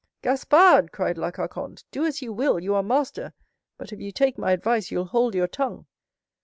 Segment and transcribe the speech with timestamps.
[0.23, 4.51] "Gaspard!" cried La Carconte, "do as you will; you are master—but if you take my
[4.51, 5.85] advice you'll hold your tongue."